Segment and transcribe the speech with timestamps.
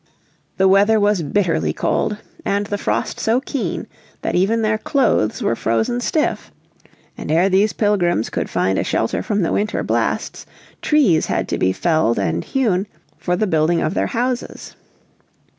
[0.57, 3.85] The weather was bitterly cold and the frost so keen
[4.23, 6.51] that even their clothes were frozen stiff.
[7.15, 10.47] And ere these Pilgrims could find a shelter from the winter blasts,
[10.81, 12.87] trees had to be felled and hewn
[13.19, 14.75] for the building of their houses.